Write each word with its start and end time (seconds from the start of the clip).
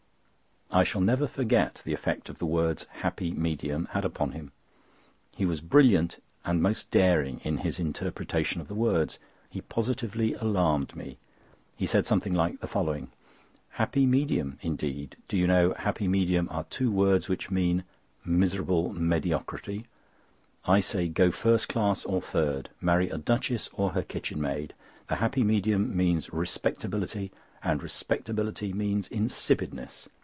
I 0.73 0.85
shall 0.85 1.01
never 1.01 1.27
forget 1.27 1.81
the 1.83 1.91
effect 1.91 2.33
the 2.39 2.45
words, 2.45 2.85
"happy 2.89 3.33
medium," 3.33 3.87
had 3.91 4.05
upon 4.05 4.31
him. 4.31 4.53
He 5.35 5.45
was 5.45 5.59
brilliant 5.59 6.23
and 6.45 6.61
most 6.61 6.89
daring 6.91 7.41
in 7.43 7.57
his 7.57 7.77
interpretation 7.77 8.61
of 8.61 8.69
the 8.69 8.73
words. 8.73 9.19
He 9.49 9.59
positively 9.59 10.33
alarmed 10.35 10.95
me. 10.95 11.17
He 11.75 11.85
said 11.85 12.05
something 12.05 12.33
like 12.33 12.61
the 12.61 12.67
following: 12.67 13.11
"Happy 13.71 14.05
medium, 14.05 14.59
indeed. 14.61 15.17
Do 15.27 15.35
you 15.35 15.45
know 15.45 15.73
'happy 15.73 16.07
medium' 16.07 16.47
are 16.49 16.63
two 16.63 16.89
words 16.89 17.27
which 17.27 17.51
mean 17.51 17.83
'miserable 18.23 18.93
mediocrity'? 18.93 19.87
I 20.63 20.79
say, 20.79 21.09
go 21.09 21.31
first 21.31 21.67
class 21.67 22.05
or 22.05 22.21
third; 22.21 22.69
marry 22.79 23.09
a 23.09 23.17
duchess 23.17 23.69
or 23.73 23.89
her 23.89 24.03
kitchenmaid. 24.03 24.73
The 25.09 25.15
happy 25.15 25.43
medium 25.43 25.97
means 25.97 26.31
respectability, 26.31 27.33
and 27.61 27.83
respectability 27.83 28.71
means 28.71 29.09
insipidness. 29.09 30.07